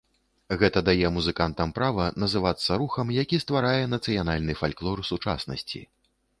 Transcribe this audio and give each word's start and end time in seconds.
Гэта 0.61 0.79
дае 0.87 1.11
музыкантам 1.17 1.73
права 1.79 2.07
называцца 2.23 2.79
рухам, 2.85 3.13
які 3.21 3.41
стварае 3.45 3.83
нацыянальны 3.95 4.59
фальклор 4.65 5.07
сучаснасці. 5.15 5.87